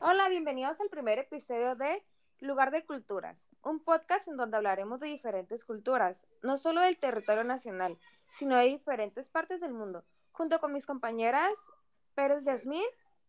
[0.00, 2.04] Hola, bienvenidos al primer episodio de
[2.38, 7.42] Lugar de Culturas, un podcast en donde hablaremos de diferentes culturas, no solo del territorio
[7.42, 7.98] nacional,
[8.30, 11.50] sino de diferentes partes del mundo, junto con mis compañeras
[12.14, 12.84] Pérez Yasmín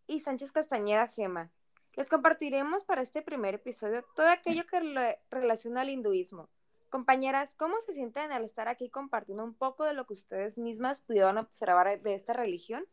[0.05, 1.49] y Sánchez Castañeda Gema.
[1.95, 6.49] Les compartiremos para este primer episodio todo aquello que relaciona al hinduismo.
[6.91, 11.01] Compañeras, ¿cómo se sienten al estar aquí compartiendo un poco de lo que ustedes mismas
[11.01, 12.85] pudieron observar de esta religión?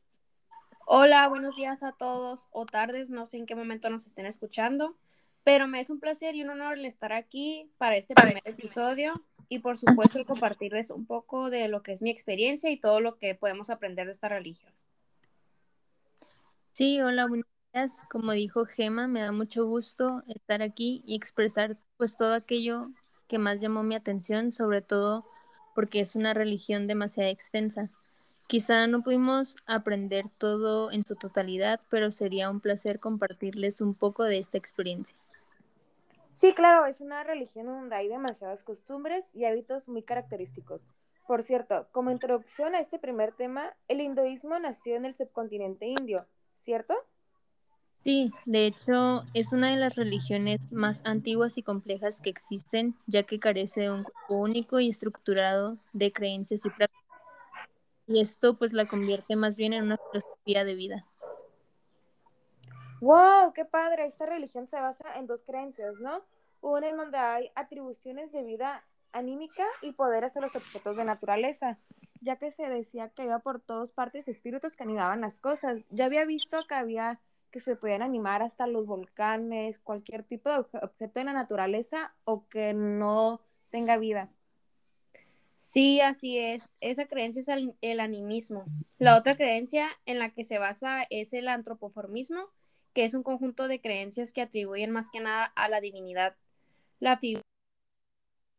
[0.89, 4.97] Hola, buenos días a todos o tardes, no sé en qué momento nos estén escuchando,
[5.43, 9.59] pero me es un placer y un honor estar aquí para este primer episodio y
[9.59, 13.35] por supuesto compartirles un poco de lo que es mi experiencia y todo lo que
[13.35, 14.73] podemos aprender de esta religión.
[16.73, 18.05] Sí, hola, buenos días.
[18.09, 22.93] Como dijo Gema, me da mucho gusto estar aquí y expresar pues todo aquello
[23.27, 25.27] que más llamó mi atención, sobre todo
[25.75, 27.91] porque es una religión demasiado extensa.
[28.47, 34.23] Quizá no pudimos aprender todo en su totalidad, pero sería un placer compartirles un poco
[34.25, 35.17] de esta experiencia.
[36.33, 40.85] Sí, claro, es una religión donde hay demasiadas costumbres y hábitos muy característicos.
[41.27, 46.27] Por cierto, como introducción a este primer tema, el hinduismo nació en el subcontinente indio,
[46.59, 46.95] ¿cierto?
[48.05, 53.25] Sí, de hecho es una de las religiones más antiguas y complejas que existen, ya
[53.25, 57.06] que carece de un grupo único y estructurado de creencias y prácticas.
[58.07, 61.07] Y esto pues la convierte más bien en una filosofía de vida.
[63.01, 63.53] ¡Wow!
[63.53, 64.07] ¡Qué padre!
[64.07, 66.23] Esta religión se basa en dos creencias, ¿no?
[66.61, 71.79] Una en donde hay atribuciones de vida anímica y poderes a los objetos de naturaleza,
[72.21, 75.79] ya que se decía que había por todas partes espíritus que animaban las cosas.
[75.91, 77.21] Ya había visto que había
[77.51, 82.47] que se podían animar hasta los volcanes, cualquier tipo de objeto de la naturaleza o
[82.49, 84.29] que no tenga vida.
[85.57, 86.77] Sí, así es.
[86.81, 87.49] Esa creencia es
[87.81, 88.65] el, animismo.
[88.99, 92.51] La otra creencia en la que se basa es el antropoformismo,
[92.93, 96.37] que es un conjunto de creencias que atribuyen más que nada a la divinidad,
[97.01, 97.43] la figura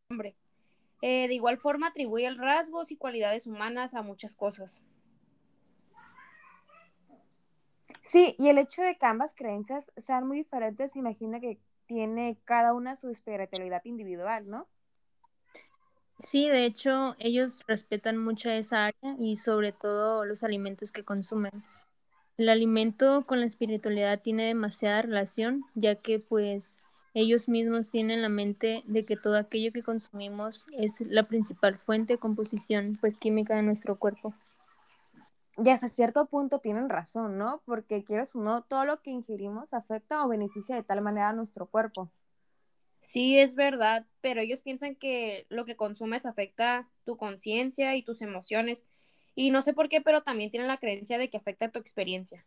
[0.10, 0.36] del hombre.
[1.04, 4.84] Eh, de igual forma atribuye rasgos y cualidades humanas a muchas cosas.
[8.02, 12.74] Sí, y el hecho de que ambas creencias sean muy diferentes, imagina que tiene cada
[12.74, 14.68] una su espiritualidad individual, ¿no?
[16.20, 21.64] Sí, de hecho, ellos respetan mucho esa área y sobre todo los alimentos que consumen.
[22.38, 26.78] El alimento con la espiritualidad tiene demasiada relación, ya que pues
[27.14, 32.14] ellos mismos tienen la mente de que todo aquello que consumimos es la principal fuente
[32.14, 34.34] de composición pues química de nuestro cuerpo.
[35.58, 37.62] Y hasta cierto punto tienen razón, ¿no?
[37.66, 41.34] Porque quieres o no, todo lo que ingerimos afecta o beneficia de tal manera a
[41.34, 42.12] nuestro cuerpo.
[43.08, 48.22] Sí, es verdad, pero ellos piensan que lo que consumes afecta tu conciencia y tus
[48.22, 48.86] emociones.
[49.34, 52.46] Y no sé por qué, pero también tienen la creencia de que afecta tu experiencia.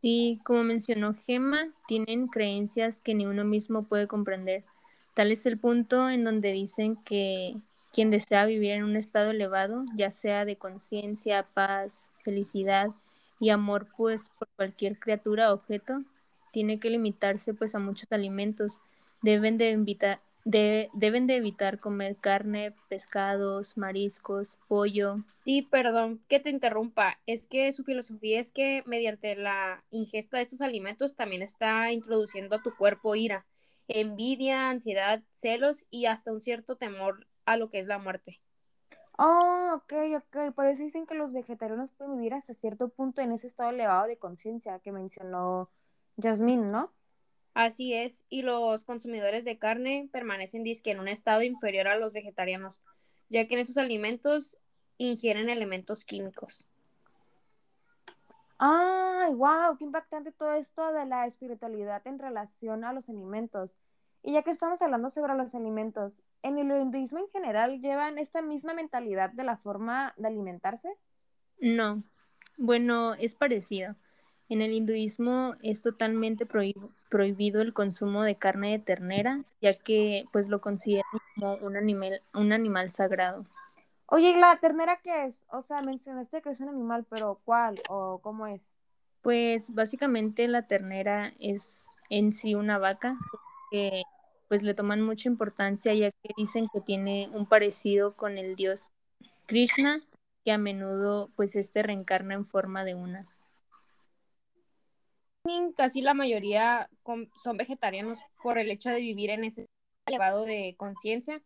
[0.00, 4.64] Sí, como mencionó Gemma, tienen creencias que ni uno mismo puede comprender.
[5.12, 7.56] Tal es el punto en donde dicen que
[7.92, 12.88] quien desea vivir en un estado elevado, ya sea de conciencia, paz, felicidad
[13.38, 16.04] y amor pues por cualquier criatura o objeto,
[16.52, 18.80] tiene que limitarse pues a muchos alimentos
[19.22, 25.24] Deben de, deben de evitar comer carne, pescados, mariscos, pollo.
[25.44, 27.18] Sí, perdón que te interrumpa.
[27.26, 32.56] Es que su filosofía es que mediante la ingesta de estos alimentos también está introduciendo
[32.56, 33.46] a tu cuerpo ira,
[33.88, 38.40] envidia, ansiedad, celos y hasta un cierto temor a lo que es la muerte.
[39.18, 40.54] Oh, ok, ok.
[40.54, 44.06] Por eso dicen que los vegetarianos pueden vivir hasta cierto punto en ese estado elevado
[44.06, 45.70] de conciencia que mencionó
[46.16, 46.92] Yasmín, ¿no?
[47.56, 52.12] Así es, y los consumidores de carne permanecen disque en un estado inferior a los
[52.12, 52.82] vegetarianos,
[53.30, 54.60] ya que en esos alimentos
[54.98, 56.66] ingieren elementos químicos.
[58.58, 59.78] ¡Ay, wow!
[59.78, 63.78] Qué impactante todo esto de la espiritualidad en relación a los alimentos.
[64.22, 66.12] Y ya que estamos hablando sobre los alimentos,
[66.42, 70.94] ¿en el hinduismo en general llevan esta misma mentalidad de la forma de alimentarse?
[71.58, 72.02] No.
[72.58, 73.96] Bueno, es parecido.
[74.48, 80.48] En el hinduismo es totalmente prohibido el consumo de carne de ternera, ya que pues
[80.48, 81.04] lo consideran
[81.34, 83.44] como un animal, un animal sagrado.
[84.06, 85.34] Oye, ¿y la ternera qué es?
[85.50, 88.62] O sea, mencionaste que es un animal, pero ¿cuál o cómo es?
[89.22, 93.18] Pues básicamente la ternera es en sí una vaca
[93.72, 94.02] que
[94.46, 98.86] pues le toman mucha importancia ya que dicen que tiene un parecido con el dios
[99.46, 100.02] Krishna,
[100.44, 103.26] que a menudo pues este reencarna en forma de una
[105.76, 106.88] casi la mayoría
[107.36, 109.66] son vegetarianos por el hecho de vivir en ese
[110.06, 111.42] elevado de conciencia,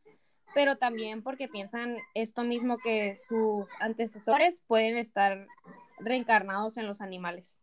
[0.54, 5.46] pero también porque piensan esto mismo que sus antecesores pueden estar
[5.98, 7.58] reencarnados en los animales.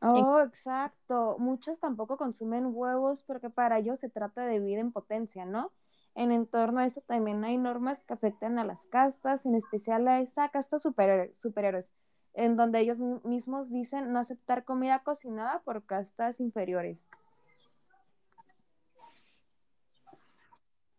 [0.00, 1.36] Oh, exacto.
[1.38, 5.72] Muchos tampoco consumen huevos porque para ellos se trata de vida en potencia, ¿no?
[6.14, 10.20] En entorno a eso también hay normas que afectan a las castas, en especial a
[10.20, 11.90] esa casta superhéroes, superhéroes
[12.34, 17.06] en donde ellos mismos dicen no aceptar comida cocinada por castas inferiores.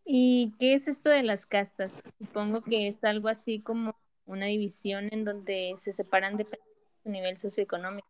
[0.05, 2.03] ¿Y qué es esto de las castas?
[2.19, 3.95] Supongo que es algo así como
[4.25, 8.07] una división en donde se separan de su nivel socioeconómico.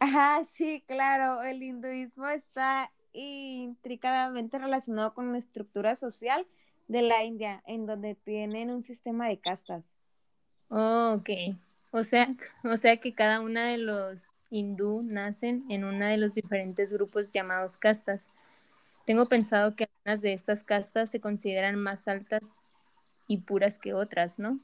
[0.00, 6.46] Ajá, sí, claro, el hinduismo está intricadamente relacionado con la estructura social
[6.88, 9.94] de la India, en donde tienen un sistema de castas.
[10.68, 11.56] Oh, ok.
[11.90, 12.28] O sea,
[12.64, 17.32] o sea que cada una de los hindú nacen en uno de los diferentes grupos
[17.32, 18.30] llamados castas.
[19.06, 22.62] Tengo pensado que algunas de estas castas se consideran más altas
[23.28, 24.60] y puras que otras, ¿no?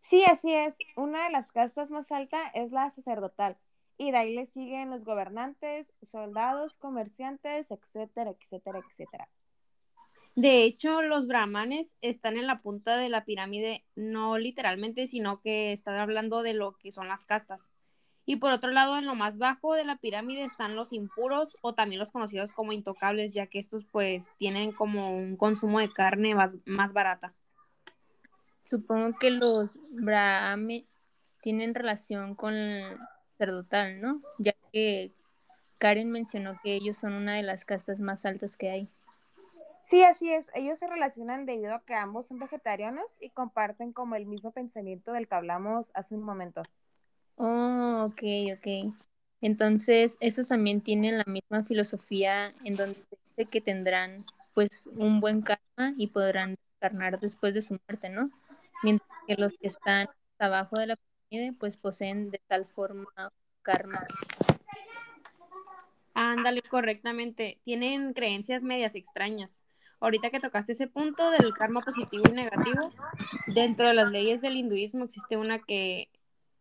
[0.00, 0.76] Sí, así es.
[0.96, 3.56] Una de las castas más altas es la sacerdotal.
[3.96, 9.28] Y de ahí le siguen los gobernantes, soldados, comerciantes, etcétera, etcétera, etcétera.
[10.38, 15.72] De hecho, los brahmanes están en la punta de la pirámide, no literalmente, sino que
[15.72, 17.72] están hablando de lo que son las castas.
[18.24, 21.74] Y por otro lado, en lo más bajo de la pirámide están los impuros o
[21.74, 26.36] también los conocidos como intocables, ya que estos pues tienen como un consumo de carne
[26.36, 27.34] más, más barata.
[28.70, 30.84] Supongo que los brahmanes
[31.42, 32.54] tienen relación con
[33.32, 34.22] sacerdotal, ¿no?
[34.38, 35.10] Ya que
[35.78, 38.88] Karen mencionó que ellos son una de las castas más altas que hay.
[39.88, 40.50] Sí, así es.
[40.52, 45.14] Ellos se relacionan debido a que ambos son vegetarianos y comparten como el mismo pensamiento
[45.14, 46.62] del que hablamos hace un momento.
[47.36, 48.22] Oh, ok,
[48.58, 48.94] ok.
[49.40, 55.40] Entonces, estos también tienen la misma filosofía en donde dice que tendrán pues un buen
[55.40, 58.30] karma y podrán encarnar después de su muerte, ¿no?
[58.82, 60.96] Mientras que los que están abajo de la
[61.30, 63.06] pirámide pues poseen de tal forma
[63.62, 64.06] karma.
[66.12, 67.58] Ándale, correctamente.
[67.64, 69.62] Tienen creencias medias extrañas
[70.00, 72.92] ahorita que tocaste ese punto del karma positivo y negativo,
[73.46, 76.08] dentro de las leyes del hinduismo existe una que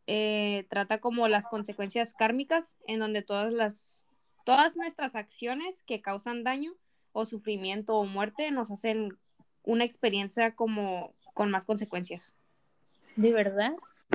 [0.08, 4.08] eh, trata como las consecuencias kármicas, en donde todas las
[4.46, 6.74] todas nuestras acciones que causan daño
[7.12, 9.18] o sufrimiento o muerte nos hacen
[9.64, 12.34] una experiencia como con más consecuencias.
[13.18, 13.74] ¿De verdad?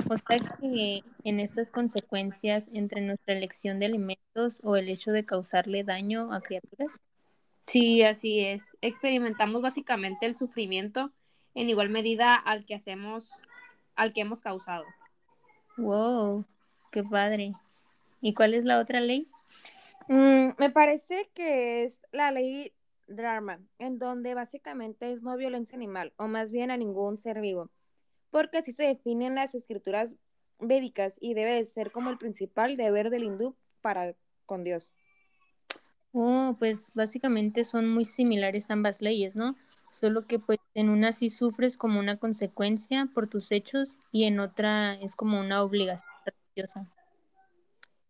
[0.09, 5.23] O sea que en estas consecuencias entre nuestra elección de alimentos o el hecho de
[5.23, 6.99] causarle daño a criaturas.
[7.67, 8.77] Sí, así es.
[8.81, 11.11] Experimentamos básicamente el sufrimiento
[11.55, 13.41] en igual medida al que hacemos,
[13.95, 14.85] al que hemos causado.
[15.77, 16.45] Wow,
[16.91, 17.53] qué padre.
[18.21, 19.27] ¿Y cuál es la otra ley?
[20.07, 22.73] Mm, me parece que es la ley
[23.07, 27.69] Dharma, en donde básicamente es no violencia animal, o más bien a ningún ser vivo,
[28.31, 30.15] porque así se definen las escrituras
[30.59, 34.15] védicas y debe ser como el principal deber del hindú para
[34.45, 34.91] con Dios.
[36.13, 39.55] Oh, pues básicamente son muy similares ambas leyes, ¿no?
[39.91, 44.39] Solo que pues en una sí sufres como una consecuencia por tus hechos y en
[44.39, 46.87] otra es como una obligación religiosa.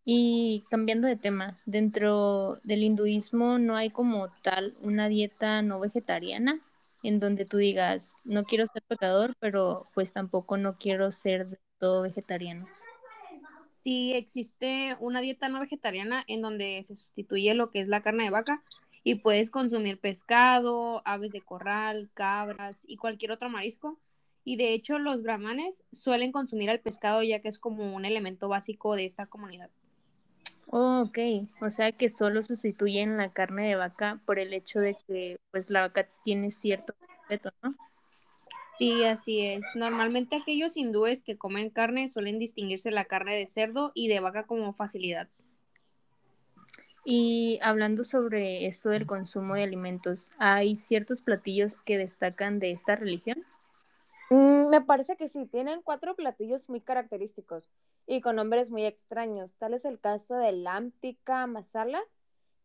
[0.05, 6.59] Y cambiando de tema, dentro del hinduismo no hay como tal una dieta no vegetariana
[7.03, 12.01] en donde tú digas, no quiero ser pecador, pero pues tampoco no quiero ser todo
[12.01, 12.67] vegetariano
[13.83, 18.23] sí existe una dieta no vegetariana en donde se sustituye lo que es la carne
[18.23, 18.63] de vaca
[19.03, 23.99] y puedes consumir pescado, aves de corral, cabras y cualquier otro marisco.
[24.45, 28.47] Y de hecho los brahmanes suelen consumir el pescado ya que es como un elemento
[28.47, 29.69] básico de esta comunidad.
[30.67, 31.19] Oh, ok,
[31.61, 35.69] o sea que solo sustituyen la carne de vaca por el hecho de que pues
[35.69, 37.75] la vaca tiene cierto respeto, ¿no?
[38.77, 39.65] Sí, así es.
[39.75, 44.45] Normalmente aquellos hindúes que comen carne suelen distinguirse la carne de cerdo y de vaca
[44.45, 45.29] como facilidad.
[47.05, 52.95] Y hablando sobre esto del consumo de alimentos, ¿hay ciertos platillos que destacan de esta
[52.95, 53.43] religión?
[54.29, 57.69] Mm, me parece que sí, tienen cuatro platillos muy característicos
[58.07, 59.55] y con nombres muy extraños.
[59.55, 62.01] Tal es el caso del Amtika Masala,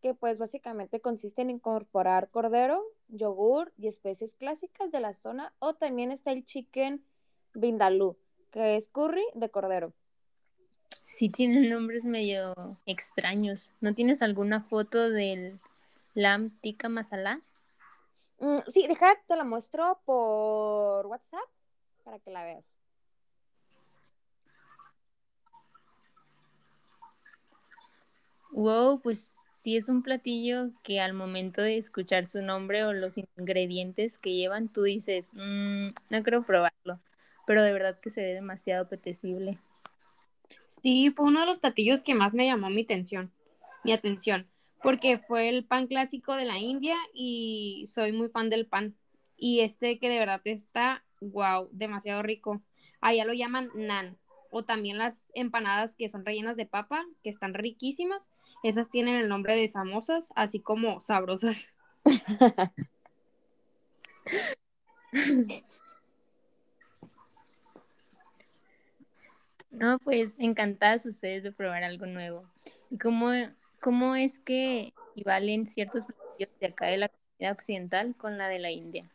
[0.01, 5.75] que pues básicamente consiste en incorporar cordero, yogur y especies clásicas de la zona, o
[5.75, 7.05] también está el chicken
[7.55, 8.17] vindaloo,
[8.51, 9.93] que es curry de cordero.
[11.05, 13.73] Sí, tienen nombres medio extraños.
[13.81, 15.59] ¿No tienes alguna foto del
[16.15, 17.41] lamb tikka masala?
[18.41, 21.49] Mm, sí, deja, te la muestro por WhatsApp
[22.05, 22.67] para que la veas.
[28.53, 33.17] Wow, pues sí es un platillo que al momento de escuchar su nombre o los
[33.19, 37.01] ingredientes que llevan, tú dices, mm, no quiero probarlo,
[37.45, 39.59] pero de verdad que se ve demasiado apetecible.
[40.65, 43.33] Sí, fue uno de los platillos que más me llamó mi atención,
[43.83, 44.49] mi atención,
[44.81, 48.95] porque fue el pan clásico de la India y soy muy fan del pan.
[49.37, 52.63] Y este que de verdad está, wow, demasiado rico.
[53.01, 54.19] Allá lo llaman nan.
[54.51, 58.31] O también las empanadas que son rellenas de papa, que están riquísimas.
[58.63, 61.73] Esas tienen el nombre de samosas, así como sabrosas.
[69.71, 72.45] No, pues encantadas ustedes de probar algo nuevo.
[72.91, 73.31] ¿Y cómo,
[73.81, 78.59] cómo es que equivalen ciertos platillos de acá de la comunidad occidental con la de
[78.59, 79.09] la India?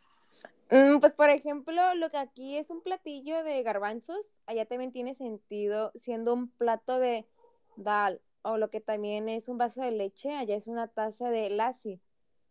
[0.70, 5.14] Mm, pues por ejemplo, lo que aquí es un platillo de garbanzos, allá también tiene
[5.14, 7.28] sentido siendo un plato de
[7.76, 11.50] dal, o lo que también es un vaso de leche, allá es una taza de
[11.50, 12.02] lassi.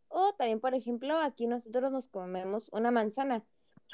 [0.09, 3.45] O también, por ejemplo, aquí nosotros nos comemos una manzana,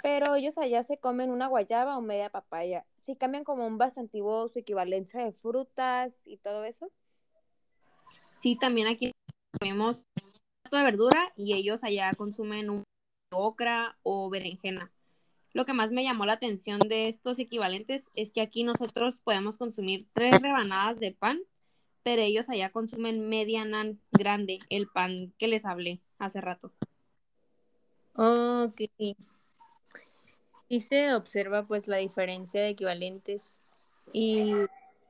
[0.03, 2.85] pero ellos allá se comen una guayaba o media papaya.
[2.97, 6.91] Sí cambian como un bastantivo su equivalencia de frutas y todo eso.
[8.31, 9.13] Sí, también aquí
[9.59, 10.33] comemos un
[10.63, 12.85] plato de verdura y ellos allá consumen un
[13.31, 14.91] ocra o berenjena.
[15.53, 19.57] Lo que más me llamó la atención de estos equivalentes es que aquí nosotros podemos
[19.57, 21.41] consumir tres rebanadas de pan,
[22.03, 26.73] pero ellos allá consumen media nan grande, el pan que les hablé hace rato.
[28.15, 28.83] Ok.
[30.69, 33.61] Sí se observa pues la diferencia de equivalentes
[34.13, 34.53] y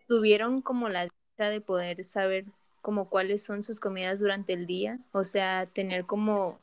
[0.06, 2.46] tuvieron como la dicha de poder saber
[2.80, 6.58] como cuáles son sus comidas durante el día, o sea, tener como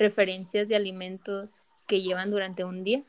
[0.00, 1.50] referencias de alimentos
[1.86, 3.04] que llevan durante un día.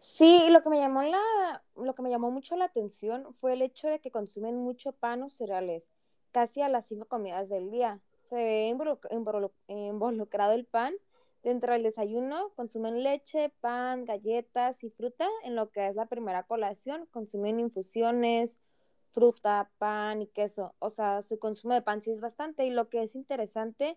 [0.00, 3.62] Sí, lo que me llamó la, lo que me llamó mucho la atención fue el
[3.62, 5.88] hecho de que consumen mucho pan o cereales,
[6.32, 8.00] casi a las cinco comidas del día.
[8.24, 10.94] Se ve involucrado el pan
[11.44, 15.28] dentro del desayuno, consumen leche, pan, galletas y fruta.
[15.44, 18.58] En lo que es la primera colación, consumen infusiones,
[19.12, 20.74] fruta, pan y queso.
[20.80, 22.66] O sea, su consumo de pan sí es bastante.
[22.66, 23.96] Y lo que es interesante es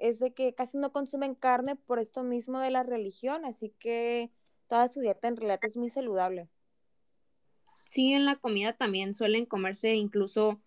[0.00, 4.30] de que casi no consumen carne por esto mismo de la religión, así que
[4.66, 6.48] toda su dieta en realidad es muy saludable.
[7.88, 10.60] Sí, en la comida también suelen comerse incluso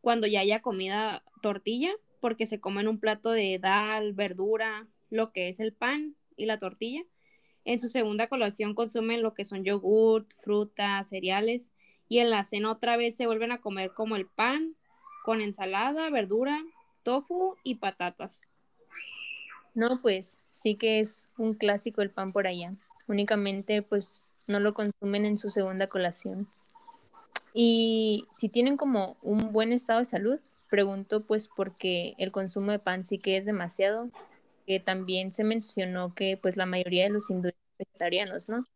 [0.00, 1.90] cuando ya haya comida tortilla,
[2.20, 6.58] porque se comen un plato de dal, verdura, lo que es el pan y la
[6.58, 7.02] tortilla.
[7.64, 11.72] En su segunda colación consumen lo que son yogurt, frutas, cereales
[12.08, 14.76] y en la cena otra vez se vuelven a comer como el pan
[15.24, 16.64] con ensalada, verdura,
[17.02, 18.46] tofu y patatas.
[19.78, 22.74] No, pues sí que es un clásico el pan por allá.
[23.06, 26.48] Únicamente pues no lo consumen en su segunda colación.
[27.54, 32.80] Y si tienen como un buen estado de salud, pregunto pues porque el consumo de
[32.80, 34.10] pan sí que es demasiado,
[34.66, 38.66] que también se mencionó que pues la mayoría de los hindúes vegetarianos, ¿no?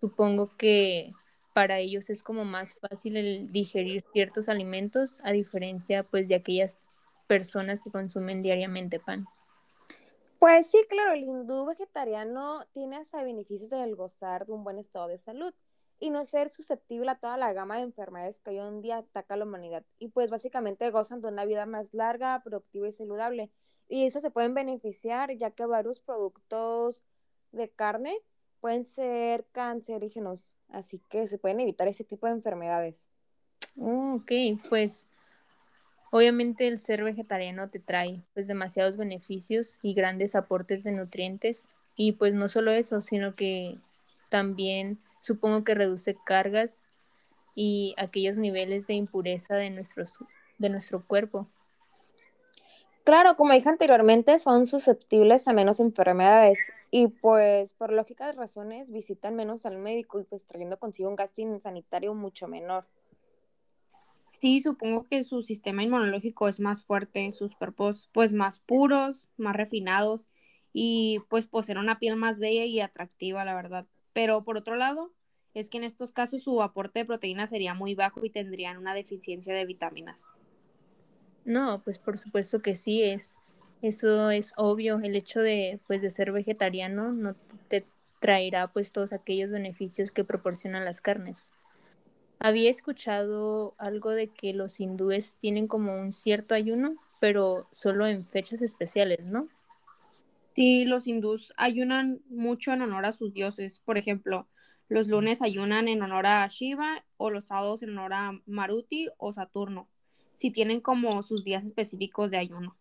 [0.00, 1.10] Supongo que
[1.52, 6.78] para ellos es como más fácil el digerir ciertos alimentos a diferencia pues de aquellas
[7.26, 9.26] personas que consumen diariamente pan.
[10.44, 15.08] Pues sí, claro, el hindú vegetariano tiene hasta beneficios del gozar de un buen estado
[15.08, 15.54] de salud
[15.98, 19.32] y no ser susceptible a toda la gama de enfermedades que hoy en día ataca
[19.32, 19.86] a la humanidad.
[19.98, 23.50] Y pues básicamente gozan de una vida más larga, productiva y saludable.
[23.88, 27.06] Y eso se pueden beneficiar ya que varios productos
[27.52, 28.14] de carne
[28.60, 33.08] pueden ser cancerígenos, así que se pueden evitar ese tipo de enfermedades.
[33.80, 34.30] ok,
[34.68, 35.06] pues
[36.16, 42.12] Obviamente el ser vegetariano te trae pues demasiados beneficios y grandes aportes de nutrientes y
[42.12, 43.78] pues no solo eso, sino que
[44.28, 46.86] también supongo que reduce cargas
[47.56, 50.20] y aquellos niveles de impureza de, nuestros,
[50.58, 51.48] de nuestro cuerpo.
[53.02, 56.60] Claro, como dije anteriormente, son susceptibles a menos enfermedades
[56.92, 61.42] y pues por lógicas razones visitan menos al médico y pues trayendo consigo un gasto
[61.60, 62.86] sanitario mucho menor.
[64.40, 69.54] Sí, supongo que su sistema inmunológico es más fuerte, sus cuerpos pues más puros, más
[69.54, 70.28] refinados
[70.72, 73.86] y pues poseen una piel más bella y atractiva, la verdad.
[74.12, 75.12] Pero por otro lado,
[75.54, 78.92] es que en estos casos su aporte de proteína sería muy bajo y tendrían una
[78.92, 80.34] deficiencia de vitaminas.
[81.44, 83.36] No, pues por supuesto que sí es.
[83.82, 84.98] Eso es obvio.
[85.00, 87.36] El hecho de pues de ser vegetariano no
[87.68, 87.86] te
[88.20, 91.50] traerá pues todos aquellos beneficios que proporcionan las carnes.
[92.44, 98.26] Había escuchado algo de que los hindúes tienen como un cierto ayuno, pero solo en
[98.26, 99.46] fechas especiales, ¿no?
[100.54, 103.80] Sí, los hindús ayunan mucho en honor a sus dioses.
[103.82, 104.46] Por ejemplo,
[104.90, 109.32] los lunes ayunan en honor a Shiva o los sábados en honor a Maruti o
[109.32, 109.88] Saturno,
[110.34, 112.76] si tienen como sus días específicos de ayuno.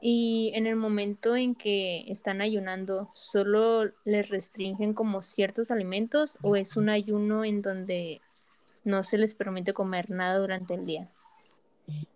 [0.00, 6.56] Y en el momento en que están ayunando, ¿solo les restringen como ciertos alimentos o
[6.56, 8.22] es un ayuno en donde
[8.84, 11.10] no se les permite comer nada durante el día.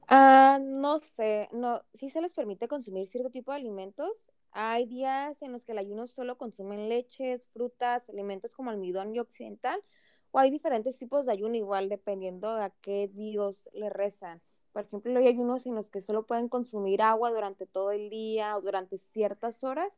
[0.08, 4.30] Ah, no sé, no, sí se les permite consumir cierto tipo de alimentos.
[4.52, 9.18] Hay días en los que el ayuno solo consumen leches, frutas, alimentos como almidón y
[9.18, 9.82] occidental,
[10.30, 14.40] o hay diferentes tipos de ayuno igual dependiendo de a qué dios le rezan.
[14.72, 18.56] Por ejemplo, hay ayunos en los que solo pueden consumir agua durante todo el día
[18.56, 19.90] o durante ciertas horas,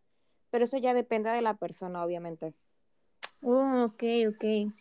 [0.51, 2.55] pero eso ya depende de la persona, obviamente.
[3.43, 4.73] Oh, ok, ok.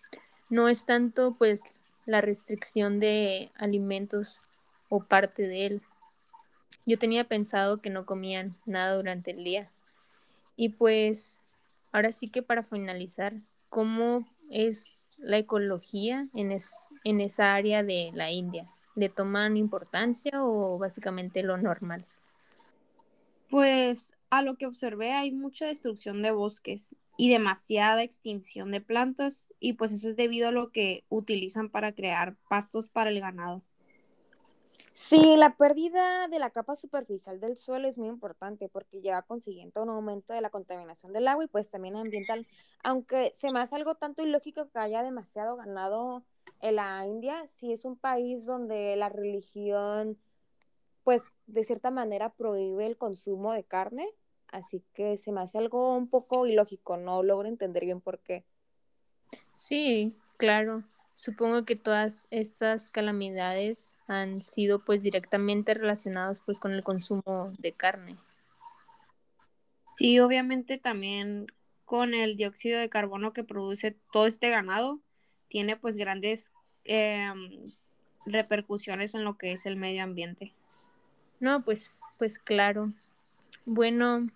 [0.49, 1.63] No es tanto pues
[2.07, 4.41] la restricción de alimentos
[4.89, 5.81] o parte de él.
[6.85, 9.69] Yo tenía pensado que no comían nada durante el día.
[10.55, 11.41] Y pues,
[11.91, 13.33] ahora sí que para finalizar,
[13.69, 16.55] ¿cómo es la ecología en,
[17.03, 18.67] en esa área de la India?
[18.95, 22.05] ¿Le toman importancia o básicamente lo normal?
[23.49, 29.53] Pues a lo que observé hay mucha destrucción de bosques y demasiada extinción de plantas
[29.59, 33.63] y pues eso es debido a lo que utilizan para crear pastos para el ganado.
[34.93, 39.83] Sí, la pérdida de la capa superficial del suelo es muy importante porque lleva consiguiendo
[39.83, 42.47] un aumento de la contaminación del agua y pues también ambiental.
[42.83, 46.23] Aunque se me hace algo tanto ilógico que haya demasiado ganado
[46.61, 50.17] en la India, sí es un país donde la religión
[51.03, 54.09] pues de cierta manera prohíbe el consumo de carne,
[54.51, 58.43] así que se me hace algo un poco ilógico, no logro entender bien por qué.
[59.55, 60.83] Sí, claro.
[61.15, 67.71] Supongo que todas estas calamidades han sido pues directamente relacionados pues con el consumo de
[67.73, 68.17] carne.
[69.95, 71.47] Sí, obviamente también
[71.85, 74.99] con el dióxido de carbono que produce todo este ganado,
[75.47, 76.51] tiene pues grandes
[76.83, 77.73] em,
[78.25, 80.53] repercusiones en lo que es el medio ambiente.
[81.39, 82.93] No, pues, pues claro.
[83.65, 84.27] Bueno,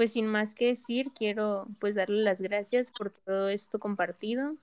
[0.00, 4.54] pues sin más que decir, quiero pues darle las gracias por todo esto compartido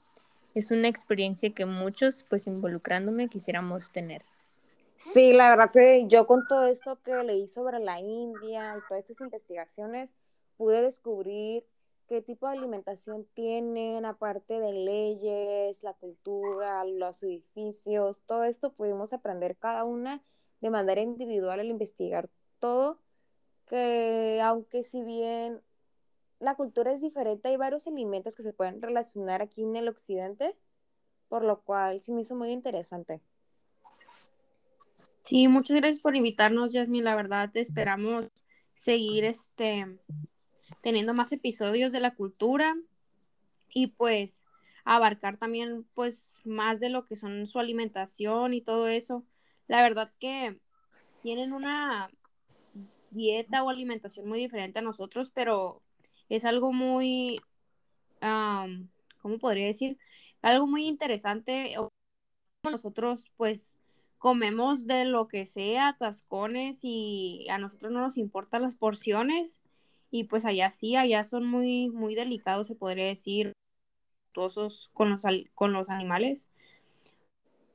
[0.56, 4.24] es una experiencia que muchos, pues involucrándome, quisiéramos tener.
[4.96, 9.04] Sí, la verdad que yo con todo esto que leí sobre la India y todas
[9.04, 10.16] estas investigaciones,
[10.58, 11.68] pude descubrir
[12.08, 19.14] qué tipo de alimentación tienen, aparte de leyes, la cultura, los edificios, todo esto pudimos
[19.14, 20.24] aprender cada una
[20.62, 22.98] de manera individual al investigar todo,
[23.68, 25.62] que aunque si bien
[26.40, 30.56] la cultura es diferente, hay varios alimentos que se pueden relacionar aquí en el occidente,
[31.30, 33.22] por lo cual sí me hizo muy interesante.
[35.24, 37.04] Sí, muchas gracias por invitarnos, Jasmine.
[37.04, 38.30] La verdad, esperamos
[38.76, 39.86] seguir este
[40.82, 42.78] teniendo más episodios de la cultura
[43.74, 44.44] y pues
[44.86, 49.26] abarcar también pues más de lo que son su alimentación y todo eso.
[49.68, 50.60] La verdad que
[51.22, 52.10] tienen una
[53.12, 55.82] dieta o alimentación muy diferente a nosotros, pero
[56.30, 57.42] es algo muy,
[58.20, 59.98] ¿cómo podría decir?
[60.42, 61.76] Algo muy interesante.
[62.64, 63.78] Nosotros pues
[64.18, 69.62] comemos de lo que sea, tascones y a nosotros no nos importan las porciones
[70.10, 73.54] y pues allá sí, allá son muy, muy delicados, se podría decir,
[74.94, 75.20] con los,
[75.56, 76.50] con los animales.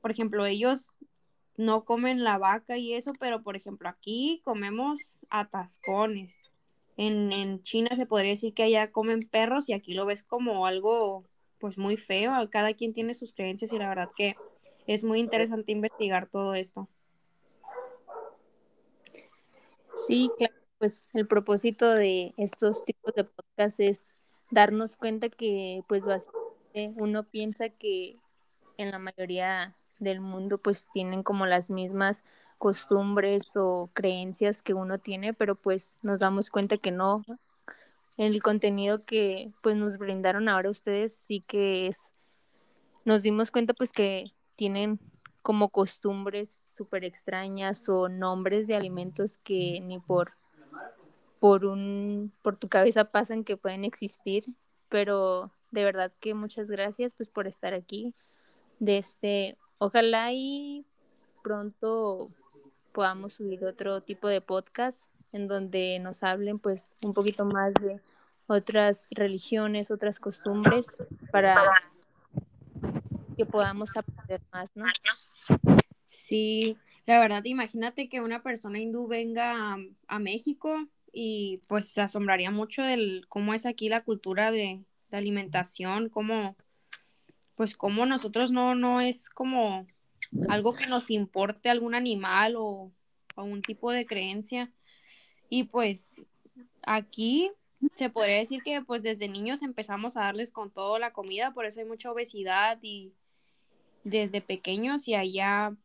[0.00, 0.96] Por ejemplo, ellos
[1.56, 6.52] no comen la vaca y eso, pero por ejemplo aquí comemos atascones
[6.96, 11.24] en, China se podría decir que allá comen perros y aquí lo ves como algo
[11.58, 12.32] pues muy feo.
[12.50, 14.36] Cada quien tiene sus creencias y la verdad que
[14.86, 16.88] es muy interesante investigar todo esto.
[20.06, 24.16] Sí, claro, pues el propósito de estos tipos de podcast es
[24.50, 28.16] darnos cuenta que pues básicamente uno piensa que
[28.76, 32.24] en la mayoría del mundo pues tienen como las mismas
[32.58, 37.24] costumbres o creencias que uno tiene, pero pues nos damos cuenta que no.
[38.16, 42.12] El contenido que pues nos brindaron ahora ustedes sí que es,
[43.04, 45.00] nos dimos cuenta pues que tienen
[45.42, 50.34] como costumbres súper extrañas o nombres de alimentos que ni por
[51.40, 54.44] por un por tu cabeza pasan que pueden existir,
[54.88, 58.14] pero de verdad que muchas gracias pues por estar aquí.
[58.78, 60.86] De este, ojalá y
[61.42, 62.28] pronto
[62.92, 68.00] podamos subir otro tipo de podcast en donde nos hablen pues un poquito más de
[68.46, 70.98] otras religiones, otras costumbres
[71.32, 71.56] para
[73.36, 74.84] que podamos aprender más, ¿no?
[76.08, 82.52] Sí, la verdad, imagínate que una persona hindú venga a, México y pues se asombraría
[82.52, 86.54] mucho del cómo es aquí la cultura de, de alimentación, cómo
[87.62, 89.86] pues cómo nosotros no, no es como
[90.48, 92.90] algo que nos importe algún animal o,
[93.36, 94.72] un tipo de creencia.
[95.48, 96.12] Y pues
[96.82, 97.52] aquí
[97.94, 101.64] se podría decir que pues desde niños empezamos a darles con toda la comida, por
[101.64, 103.12] eso hay mucha obesidad y,
[104.02, 105.76] desde pequeños y allá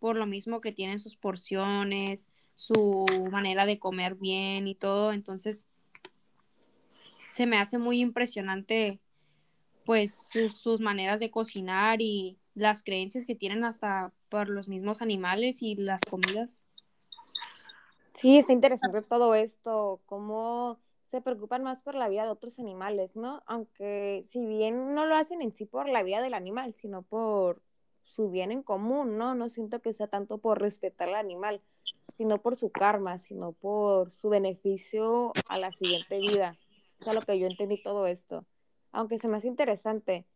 [0.00, 5.68] por lo mismo que tienen sus porciones, su manera de comer bien y todo, entonces
[7.30, 8.98] se me hace muy impresionante
[9.84, 15.62] pues sus, maneras de cocinar y las creencias que tienen hasta por los mismos animales
[15.62, 16.64] y las comidas.
[18.14, 20.78] Sí, está interesante todo esto, cómo
[21.10, 23.42] se preocupan más por la vida de otros animales, ¿no?
[23.46, 27.62] Aunque si bien no lo hacen en sí por la vida del animal, sino por
[28.04, 29.34] su bien en común, ¿no?
[29.34, 31.62] No siento que sea tanto por respetar al animal,
[32.16, 36.56] sino por su karma, sino por su beneficio a la siguiente vida.
[37.00, 38.44] O sea, lo que yo entendí todo esto.
[38.92, 40.26] Aunque se me hace interesante.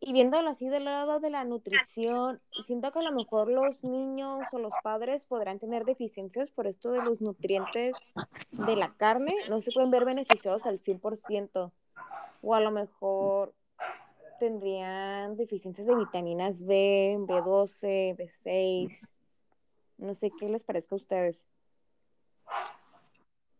[0.00, 4.46] Y viéndolo así del lado de la nutrición, siento que a lo mejor los niños
[4.52, 7.96] o los padres podrán tener deficiencias por esto de los nutrientes
[8.52, 11.72] de la carne, no se pueden ver beneficiados al 100%,
[12.42, 13.54] o a lo mejor
[14.38, 19.08] tendrían deficiencias de vitaminas B, B12, B6,
[19.98, 21.44] no sé qué les parezca a ustedes.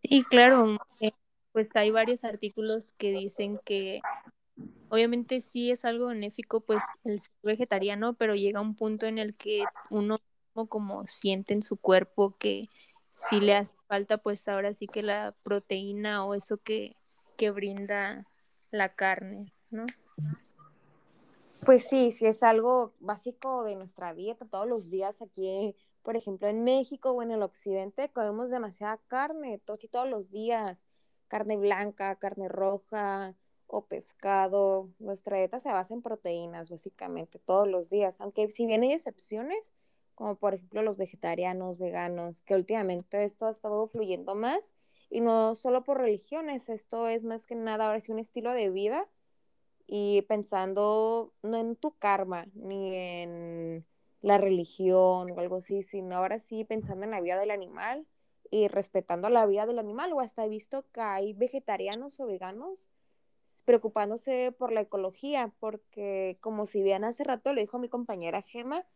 [0.02, 1.10] Sí, claro, eh,
[1.50, 3.98] pues hay varios artículos que dicen que
[4.88, 9.36] obviamente sí es algo benéfico, pues el ser vegetariano, pero llega un punto en el
[9.36, 10.18] que uno
[10.68, 12.68] como siente en su cuerpo que
[13.12, 16.96] si le hace falta, pues ahora sí que la proteína o eso que,
[17.36, 18.26] que brinda
[18.70, 19.86] la carne, ¿no?
[21.64, 26.48] Pues sí, sí es algo básico de nuestra dieta todos los días aquí, por ejemplo,
[26.48, 30.78] en México o en el occidente comemos demasiada carne, todos los días,
[31.26, 33.34] carne blanca, carne roja,
[33.68, 34.88] o pescado.
[34.98, 39.72] Nuestra dieta se basa en proteínas, básicamente, todos los días, aunque si bien hay excepciones,
[40.16, 44.74] como por ejemplo los vegetarianos, veganos, que últimamente esto ha estado fluyendo más,
[45.10, 48.70] y no solo por religiones, esto es más que nada ahora sí un estilo de
[48.70, 49.06] vida,
[49.86, 53.86] y pensando no en tu karma, ni en
[54.20, 58.06] la religión o algo así, sino ahora sí pensando en la vida del animal
[58.50, 62.90] y respetando la vida del animal, o hasta he visto que hay vegetarianos o veganos
[63.68, 68.86] preocupándose por la ecología, porque como si bien hace rato le dijo mi compañera Gema,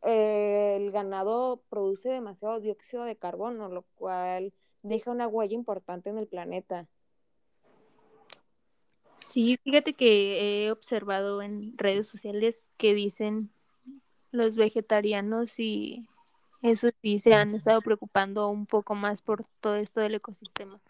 [0.00, 6.16] eh, el ganado produce demasiado dióxido de carbono, lo cual deja una huella importante en
[6.16, 6.88] el planeta.
[9.16, 13.50] Sí, fíjate que he observado en redes sociales que dicen
[14.30, 16.08] los vegetarianos y
[16.62, 20.80] eso sí se han estado preocupando un poco más por todo esto del ecosistema.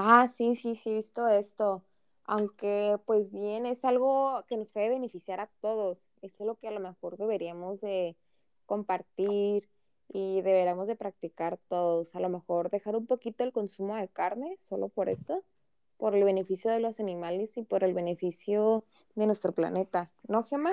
[0.00, 1.82] Ah, sí, sí, sí, visto esto.
[2.22, 6.08] Aunque, pues bien, es algo que nos puede beneficiar a todos.
[6.22, 8.16] Es lo que a lo mejor deberíamos de
[8.64, 9.68] compartir
[10.08, 12.14] y deberíamos de practicar todos.
[12.14, 15.42] A lo mejor dejar un poquito el consumo de carne, solo por esto,
[15.96, 18.84] por el beneficio de los animales y por el beneficio
[19.16, 20.12] de nuestro planeta.
[20.28, 20.70] ¿No, Gemma?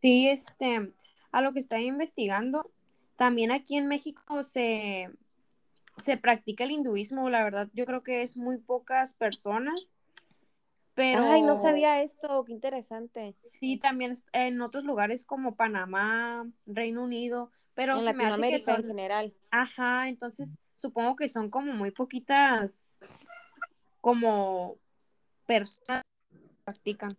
[0.00, 0.94] Sí, este,
[1.30, 2.70] a lo que estoy investigando,
[3.16, 5.10] también aquí en México se,
[5.96, 9.96] se practica el hinduismo, la verdad, yo creo que es muy pocas personas.
[10.94, 11.24] Pero...
[11.24, 13.34] Ay, no sabía esto, qué interesante.
[13.42, 19.34] Sí, también en otros lugares como Panamá, Reino Unido, pero en Latinoamérica en general.
[19.50, 23.26] Ajá, entonces supongo que son como muy poquitas
[24.00, 24.76] como
[25.46, 27.16] personas que practican.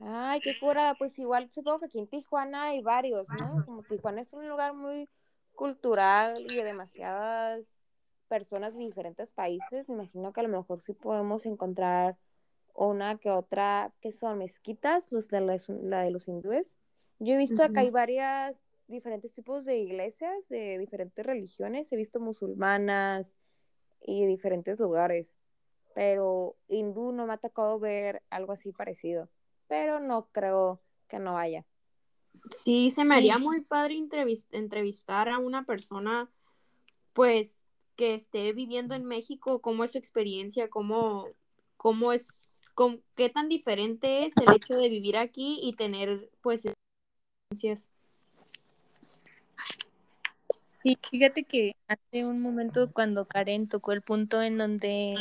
[0.00, 3.64] Ay, qué cura, pues igual supongo que aquí en Tijuana hay varios, ¿no?
[3.64, 5.08] Como Tijuana es un lugar muy
[5.54, 7.74] cultural y de demasiadas
[8.28, 12.16] personas de diferentes países, imagino que a lo mejor sí podemos encontrar
[12.74, 16.74] una que otra que son mezquitas, los de la, de los hindúes.
[17.20, 22.20] Yo he visto acá hay varias diferentes tipos de iglesias de diferentes religiones, he visto
[22.20, 23.36] musulmanas
[24.00, 25.36] y diferentes lugares,
[25.94, 29.28] pero hindú no me ha tocado ver algo así parecido,
[29.68, 31.64] pero no creo que no haya.
[32.50, 33.96] Sí, se me haría muy padre
[34.52, 36.28] entrevistar a una persona,
[37.12, 37.56] pues,
[37.96, 41.28] que esté viviendo en México, cómo es su experiencia, cómo,
[41.76, 42.46] cómo es,
[43.14, 46.66] qué tan diferente es el hecho de vivir aquí y tener, pues,
[47.50, 47.90] experiencias.
[50.70, 55.14] Sí, fíjate que hace un momento cuando Karen tocó el punto en donde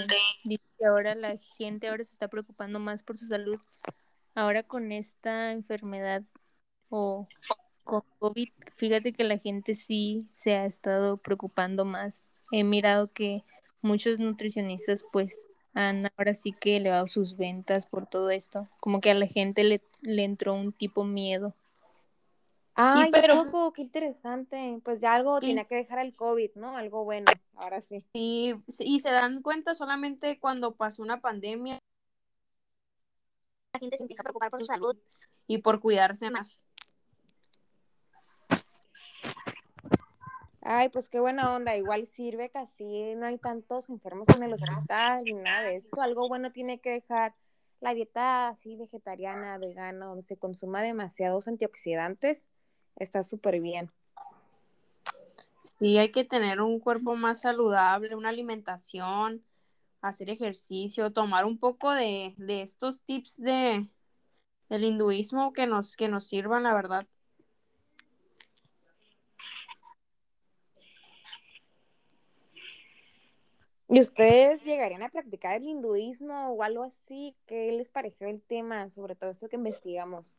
[0.43, 3.59] dice que ahora la gente ahora se está preocupando más por su salud,
[4.35, 6.23] ahora con esta enfermedad
[6.95, 7.27] o
[7.83, 12.35] con COVID, fíjate que la gente sí se ha estado preocupando más.
[12.51, 13.43] He mirado que
[13.81, 18.69] muchos nutricionistas pues han ahora sí que elevado sus ventas por todo esto.
[18.79, 21.55] Como que a la gente le, le entró un tipo miedo.
[22.75, 24.79] Ay, pero qué interesante.
[24.83, 26.77] Pues ya algo tiene que dejar el COVID, ¿no?
[26.77, 27.25] Algo bueno,
[27.55, 28.05] ahora sí.
[28.13, 31.79] Sí, y se dan cuenta solamente cuando pasó una pandemia
[33.73, 34.95] la gente se empieza a preocupar por su salud
[35.47, 36.61] y por cuidarse más.
[40.65, 41.75] Ay, pues qué buena onda.
[41.75, 46.01] Igual sirve que así no hay tantos enfermos en el hospital ni nada de esto.
[46.01, 47.35] Algo bueno tiene que dejar
[47.81, 52.47] la dieta así vegetariana, vegana, donde se consuma demasiados antioxidantes.
[52.95, 53.91] Está súper bien.
[55.79, 59.43] Sí, hay que tener un cuerpo más saludable, una alimentación,
[60.01, 63.85] hacer ejercicio, tomar un poco de, de estos tips de,
[64.69, 67.05] del hinduismo que nos, que nos sirvan, la verdad.
[73.93, 77.35] ¿Y ustedes llegarían a practicar el hinduismo o algo así?
[77.45, 80.35] ¿Qué les pareció el tema, sobre todo esto que investigamos?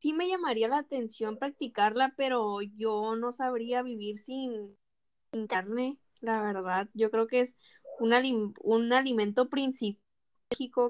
[0.00, 4.76] Sí me llamaría la atención practicarla, pero yo no sabría vivir sin,
[5.48, 6.90] carne, la verdad.
[6.92, 7.56] Yo creo que es
[8.00, 10.02] un, un alimento principal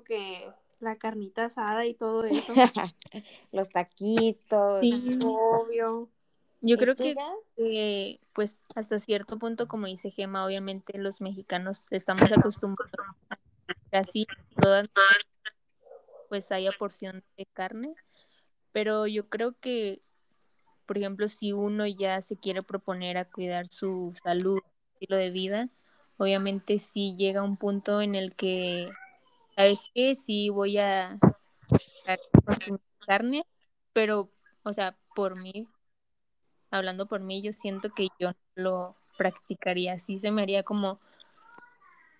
[0.04, 2.54] que la carnita asada y todo eso.
[3.52, 4.80] Los taquitos.
[4.80, 5.16] Sí.
[5.22, 6.10] Obvio.
[6.64, 7.16] Yo creo que,
[7.56, 12.92] eh, pues, hasta cierto punto, como dice Gema, obviamente los mexicanos estamos acostumbrados
[13.28, 13.36] a
[13.90, 14.26] casi
[14.60, 14.88] todas,
[16.28, 17.94] pues, haya porción de carne,
[18.70, 20.02] pero yo creo que,
[20.86, 24.60] por ejemplo, si uno ya se quiere proponer a cuidar su salud,
[24.94, 25.68] estilo de vida,
[26.16, 28.88] obviamente sí llega un punto en el que,
[29.56, 30.14] ¿sabes qué?
[30.14, 31.18] Sí voy a
[32.44, 33.44] consumir carne,
[33.92, 34.30] pero,
[34.62, 35.66] o sea, por mí,
[36.72, 39.98] hablando por mí, yo siento que yo no lo practicaría.
[39.98, 40.98] Sí se me haría como,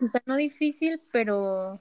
[0.00, 1.80] o sea, no difícil, pero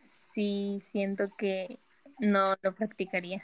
[0.00, 1.78] sí siento que
[2.18, 3.42] no lo practicaría.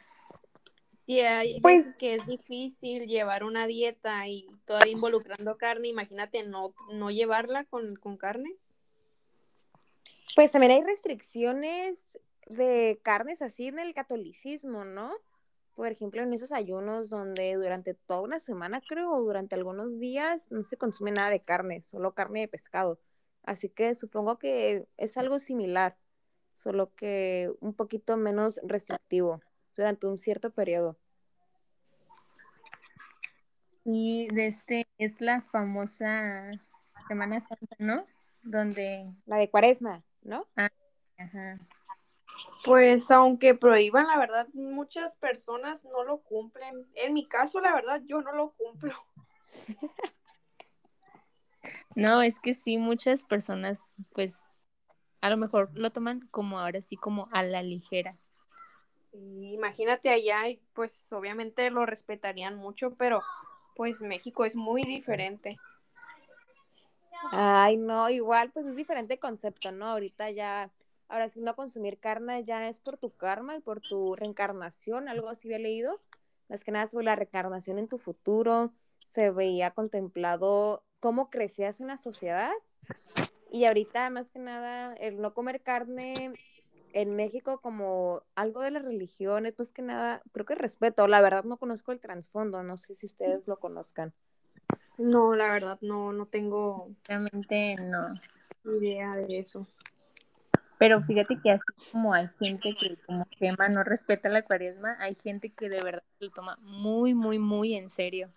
[1.07, 6.75] Sí, hay pues que es difícil llevar una dieta y todavía involucrando carne, imagínate no,
[6.93, 8.55] no llevarla con, con carne.
[10.35, 11.99] Pues también hay restricciones
[12.49, 15.13] de carnes así en el catolicismo, ¿no?
[15.75, 20.51] Por ejemplo, en esos ayunos donde durante toda una semana, creo, o durante algunos días,
[20.51, 23.01] no se consume nada de carne, solo carne de pescado.
[23.43, 25.99] Así que supongo que es algo similar,
[26.55, 29.41] solo que un poquito menos restrictivo
[29.77, 30.97] durante un cierto periodo.
[33.85, 36.53] Y de este es la famosa
[37.09, 38.07] Semana Santa, ¿no?
[38.43, 39.13] Donde...
[39.27, 40.47] La de Cuaresma, ¿no?
[40.57, 40.71] Ah,
[41.19, 41.59] ajá.
[42.65, 46.87] Pues aunque prohíban, la verdad, muchas personas no lo cumplen.
[46.95, 48.95] En mi caso, la verdad, yo no lo cumplo.
[51.95, 54.45] No, es que sí, muchas personas, pues,
[55.21, 58.17] a lo mejor lo toman como ahora sí, como a la ligera.
[59.13, 63.23] imagínate allá, pues obviamente lo respetarían mucho, pero
[63.77, 65.57] pues México es muy diferente.
[67.31, 69.87] Ay, no, igual, pues es diferente concepto, ¿no?
[69.87, 70.71] Ahorita ya
[71.15, 75.29] Ahora, si no consumir carne ya es por tu karma y por tu reencarnación, algo
[75.29, 76.01] así había leído.
[76.49, 78.73] Más que nada sobre la reencarnación en tu futuro.
[79.07, 82.51] Se veía contemplado cómo crecías en la sociedad.
[83.53, 86.33] Y ahorita, más que nada, el no comer carne
[86.95, 91.07] en México como algo de las religiones, más que nada, creo que respeto.
[91.07, 94.13] La verdad no conozco el trasfondo, no sé si ustedes lo conozcan.
[94.99, 98.15] No, la verdad no, no tengo realmente no
[98.65, 99.67] idea de eso.
[100.79, 105.15] Pero fíjate que así como hay gente que como Gema no respeta la cuaresma, hay
[105.15, 108.31] gente que de verdad lo toma muy, muy, muy en serio.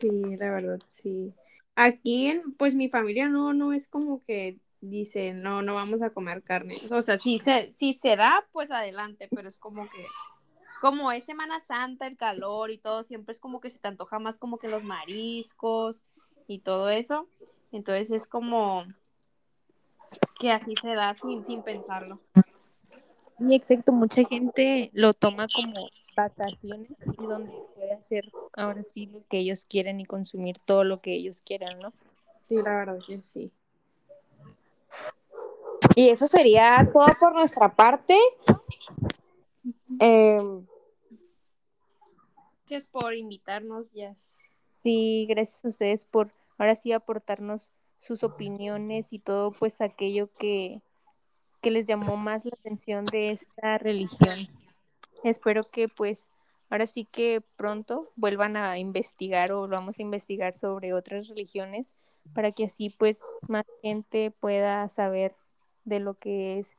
[0.00, 1.34] Sí, la verdad, sí.
[1.74, 6.42] Aquí, pues mi familia no, no es como que dice, no, no vamos a comer
[6.42, 6.76] carne.
[6.90, 10.06] O sea, si se, si se da, pues adelante, pero es como que,
[10.80, 14.18] como es Semana Santa, el calor y todo, siempre es como que se te antoja
[14.18, 16.04] más como que los mariscos
[16.46, 17.28] y todo eso.
[17.72, 18.84] Entonces es como,
[20.38, 22.18] que así se da sin, sin pensarlo.
[23.40, 29.22] Y exacto, mucha gente lo toma como vacaciones y donde puede hacer ahora sí lo
[29.28, 31.92] que ellos quieren y consumir todo lo que ellos quieran, ¿no?
[32.48, 33.52] Sí, la verdad que sí.
[35.94, 38.18] Y eso sería todo por nuestra parte.
[40.00, 40.66] Em,
[42.60, 44.36] gracias por invitarnos, Jess.
[44.70, 50.80] Sí, gracias a ustedes por ahora sí aportarnos sus opiniones y todo pues aquello que,
[51.60, 54.38] que les llamó más la atención de esta religión.
[55.24, 56.28] Espero que pues
[56.70, 61.94] ahora sí que pronto vuelvan a investigar o vamos a investigar sobre otras religiones
[62.34, 65.34] para que así pues más gente pueda saber
[65.84, 66.76] de lo que es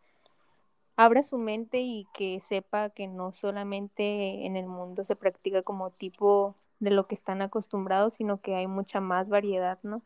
[0.96, 5.92] abra su mente y que sepa que no solamente en el mundo se practica como
[5.92, 10.02] tipo de lo que están acostumbrados, sino que hay mucha más variedad, ¿no?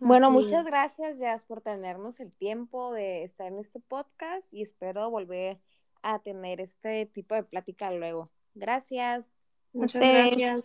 [0.00, 5.10] Bueno, muchas gracias, Jazz, por tenernos el tiempo de estar en este podcast y espero
[5.10, 5.60] volver
[6.02, 8.30] a tener este tipo de plática luego.
[8.54, 9.30] Gracias.
[9.72, 10.64] Muchas gracias.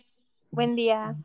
[0.50, 1.16] Buen día.